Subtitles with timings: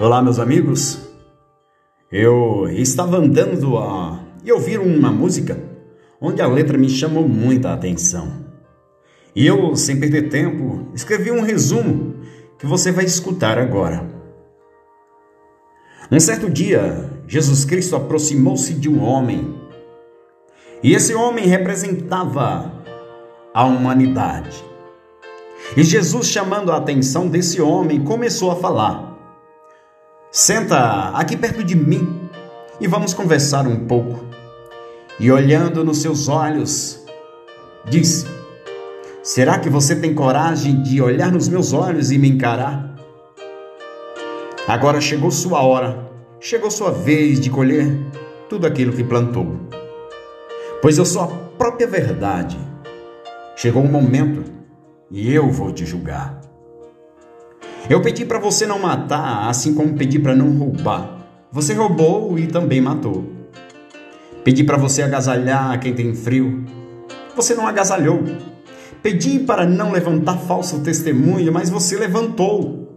[0.00, 0.98] Olá, meus amigos.
[2.10, 4.18] Eu estava andando a...
[4.44, 5.56] e ouvi uma música
[6.20, 8.44] onde a letra me chamou muita atenção.
[9.36, 12.16] E eu, sem perder tempo, escrevi um resumo
[12.58, 14.04] que você vai escutar agora.
[16.10, 19.54] Um certo dia, Jesus Cristo aproximou-se de um homem.
[20.82, 22.82] E esse homem representava
[23.54, 24.64] a humanidade.
[25.76, 29.13] E Jesus, chamando a atenção desse homem, começou a falar:
[30.36, 32.28] Senta aqui perto de mim
[32.80, 34.24] e vamos conversar um pouco.
[35.20, 37.06] E olhando nos seus olhos,
[37.84, 38.26] disse:
[39.22, 42.96] Será que você tem coragem de olhar nos meus olhos e me encarar?
[44.66, 46.10] Agora chegou sua hora,
[46.40, 47.96] chegou sua vez de colher
[48.48, 49.60] tudo aquilo que plantou.
[50.82, 52.58] Pois eu sou a própria verdade.
[53.54, 54.42] Chegou o um momento
[55.12, 56.43] e eu vou te julgar.
[57.88, 61.18] Eu pedi para você não matar, assim como pedi para não roubar.
[61.52, 63.30] Você roubou e também matou.
[64.42, 66.64] Pedi para você agasalhar quem tem frio.
[67.36, 68.22] Você não agasalhou.
[69.02, 72.96] Pedi para não levantar falso testemunho, mas você levantou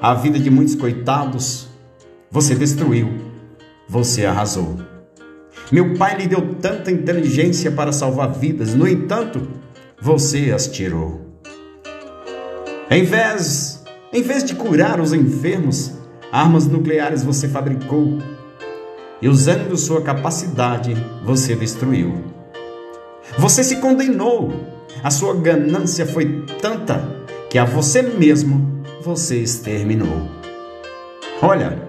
[0.00, 1.68] a vida de muitos coitados,
[2.30, 3.12] você destruiu,
[3.88, 4.78] você arrasou.
[5.70, 9.46] Meu pai lhe deu tanta inteligência para salvar vidas, no entanto,
[10.00, 11.42] você as tirou.
[12.90, 13.77] Em vez,
[14.10, 15.92] em vez de curar os enfermos,
[16.32, 18.18] armas nucleares você fabricou
[19.20, 22.24] e usando sua capacidade, você destruiu.
[23.36, 24.52] Você se condenou.
[25.02, 27.18] A sua ganância foi tanta
[27.50, 30.26] que a você mesmo você exterminou.
[31.42, 31.82] Olha,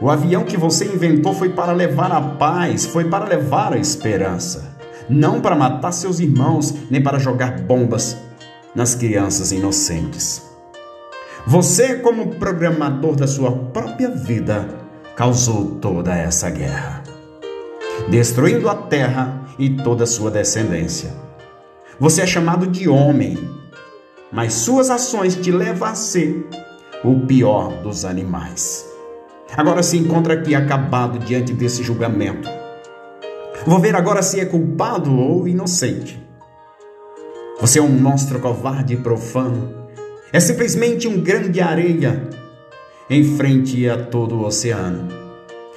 [0.00, 4.76] o avião que você inventou foi para levar a paz, foi para levar a esperança,
[5.08, 8.16] não para matar seus irmãos, nem para jogar bombas
[8.74, 10.53] nas crianças inocentes.
[11.46, 14.66] Você, como programador da sua própria vida,
[15.14, 17.02] causou toda essa guerra,
[18.08, 21.12] destruindo a terra e toda a sua descendência.
[22.00, 23.36] Você é chamado de homem,
[24.32, 26.48] mas suas ações te levam a ser
[27.04, 28.86] o pior dos animais.
[29.54, 32.48] Agora se encontra aqui acabado diante desse julgamento.
[33.66, 36.20] Vou ver agora se é culpado ou inocente.
[37.60, 39.83] Você é um monstro covarde e profano.
[40.34, 42.28] É simplesmente um grão de areia
[43.08, 45.06] em frente a todo o oceano.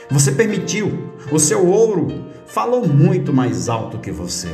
[0.10, 2.08] Você permitiu, o seu ouro
[2.48, 4.50] falou muito mais alto que você.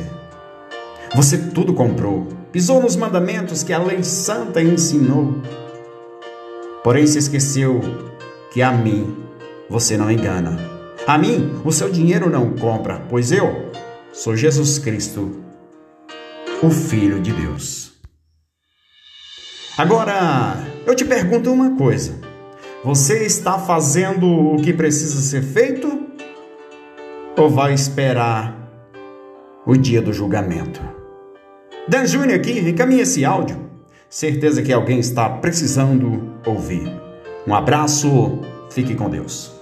[1.14, 5.40] Você tudo comprou, pisou nos mandamentos que a lei santa ensinou.
[6.82, 7.80] Porém se esqueceu
[8.52, 9.16] que a mim
[9.70, 10.58] você não engana.
[11.06, 13.70] A mim o seu dinheiro não compra, pois eu
[14.12, 15.40] sou Jesus Cristo,
[16.62, 17.93] o Filho de Deus.
[19.76, 22.14] Agora, eu te pergunto uma coisa:
[22.84, 26.06] você está fazendo o que precisa ser feito
[27.36, 28.56] ou vai esperar
[29.66, 30.80] o dia do julgamento?
[31.88, 33.64] Dan Júnior aqui, encaminha esse áudio.
[34.08, 36.88] Certeza que alguém está precisando ouvir.
[37.44, 38.38] Um abraço,
[38.70, 39.52] fique com Deus.